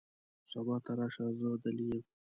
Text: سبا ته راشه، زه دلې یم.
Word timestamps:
سبا 0.51 0.75
ته 0.85 0.91
راشه، 0.97 1.25
زه 1.39 1.49
دلې 1.63 1.85
یم. 1.91 2.01